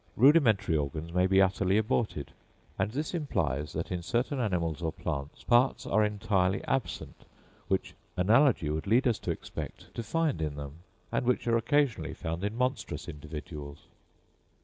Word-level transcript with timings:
Rudimentary 0.17 0.75
organs 0.75 1.13
may 1.13 1.27
be 1.27 1.39
utterly 1.43 1.77
aborted; 1.77 2.31
and 2.79 2.89
this 2.89 3.13
implies, 3.13 3.73
that 3.73 3.91
in 3.91 4.01
certain 4.01 4.39
animals 4.39 4.81
or 4.81 4.91
plants, 4.91 5.43
parts 5.43 5.85
are 5.85 6.03
entirely 6.03 6.63
absent 6.63 7.25
which 7.67 7.93
analogy 8.17 8.71
would 8.71 8.87
lead 8.87 9.07
us 9.07 9.19
to 9.19 9.29
expect 9.29 9.93
to 9.93 10.01
find 10.01 10.41
in 10.41 10.55
them, 10.55 10.77
and 11.11 11.27
which 11.27 11.45
are 11.45 11.55
occasionally 11.55 12.15
found 12.15 12.43
in 12.43 12.57
monstrous 12.57 13.07
individuals. 13.07 13.85